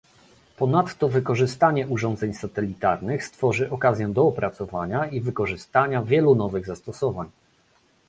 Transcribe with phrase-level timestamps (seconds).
[0.57, 7.29] Ponadto wykorzystanie urządzeń satelitarnych stworzy okazję do opracowania i wykorzystania wielu nowych zastosowań